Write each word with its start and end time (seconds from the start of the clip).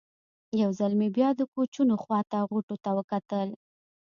یو 0.61 0.69
ځل 0.79 0.91
بیا 1.15 1.29
مې 1.31 1.37
د 1.39 1.41
کوچونو 1.53 1.95
خوا 2.03 2.19
ته 2.31 2.37
غوټو 2.49 2.75
ته 2.83 2.89
وکتل. 2.97 3.49